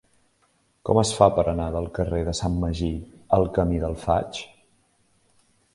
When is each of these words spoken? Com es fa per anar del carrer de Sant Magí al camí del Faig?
Com 0.89 0.99
es 1.01 1.11
fa 1.17 1.27
per 1.35 1.43
anar 1.51 1.67
del 1.75 1.89
carrer 1.99 2.23
de 2.31 2.33
Sant 2.41 2.57
Magí 2.65 2.91
al 3.39 3.47
camí 3.61 3.83
del 3.87 3.97
Faig? 4.07 4.45